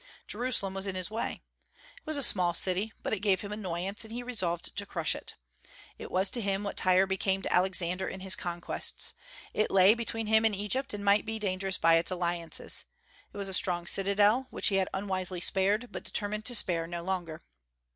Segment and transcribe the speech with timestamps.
[0.25, 1.43] Jerusalem was in his way.
[1.95, 5.13] It was a small city, but it gave him annoyance, and he resolved to crush
[5.13, 5.35] it.
[5.99, 9.13] It was to him what Tyre became to Alexander in his conquests.
[9.53, 12.85] It lay between him and Egypt, and might be dangerous by its alliances.
[13.31, 17.03] It was a strong citadel which he had unwisely spared, but determined to spare no
[17.03, 17.43] longer.